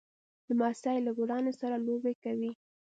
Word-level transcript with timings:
لمسی 0.49 0.97
له 1.05 1.11
ګلانو 1.17 1.51
سره 1.61 1.75
لوبې 1.85 2.13
کوي. 2.23 2.51